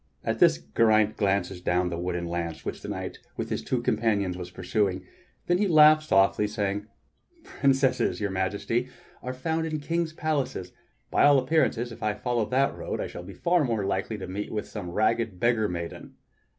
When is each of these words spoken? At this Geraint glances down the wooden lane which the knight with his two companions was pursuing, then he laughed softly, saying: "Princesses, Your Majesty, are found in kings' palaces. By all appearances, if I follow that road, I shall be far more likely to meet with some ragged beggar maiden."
At 0.23 0.39
this 0.39 0.57
Geraint 0.75 1.15
glances 1.15 1.61
down 1.61 1.89
the 1.91 1.99
wooden 1.99 2.25
lane 2.25 2.55
which 2.63 2.81
the 2.81 2.87
knight 2.89 3.19
with 3.37 3.51
his 3.51 3.63
two 3.63 3.83
companions 3.83 4.35
was 4.35 4.49
pursuing, 4.49 5.05
then 5.45 5.59
he 5.59 5.67
laughed 5.67 6.01
softly, 6.07 6.47
saying: 6.47 6.87
"Princesses, 7.43 8.19
Your 8.19 8.31
Majesty, 8.31 8.89
are 9.21 9.31
found 9.31 9.67
in 9.67 9.79
kings' 9.79 10.11
palaces. 10.13 10.71
By 11.11 11.25
all 11.25 11.37
appearances, 11.37 11.91
if 11.91 12.01
I 12.01 12.15
follow 12.15 12.45
that 12.45 12.75
road, 12.75 12.99
I 12.99 13.05
shall 13.05 13.21
be 13.21 13.35
far 13.35 13.63
more 13.63 13.85
likely 13.85 14.17
to 14.17 14.25
meet 14.27 14.51
with 14.51 14.67
some 14.67 14.89
ragged 14.89 15.39
beggar 15.39 15.69
maiden." 15.69 16.15